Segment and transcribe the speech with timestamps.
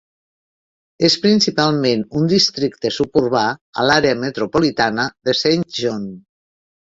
[1.09, 3.43] És principalment un districte suburbà
[3.83, 6.11] a l'àrea metropolitana de Saint John.